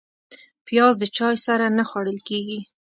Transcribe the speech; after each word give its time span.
پیاز 0.65 0.93
د 0.99 1.03
چای 1.17 1.35
سره 1.45 1.65
نه 1.77 1.83
خوړل 1.89 2.19
کېږي 2.27 2.59